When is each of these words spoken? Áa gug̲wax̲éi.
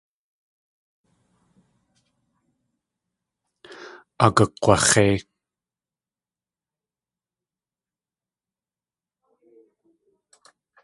Áa 4.23 4.29
gug̲wax̲éi. 4.35 5.15